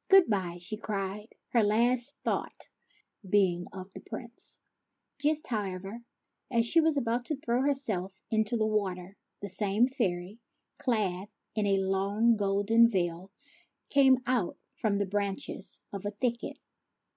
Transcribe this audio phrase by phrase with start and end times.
[0.10, 2.68] "Good by," she cried, her last thought
[3.24, 4.58] being of the Prince.
[5.20, 6.02] THE MONEY BOX 87 Just, however,
[6.50, 10.40] as she was about to throw herself into the water, the same fairy,
[10.78, 13.30] clad in a long golden veil,
[13.88, 16.58] came out from the branches of a thicket.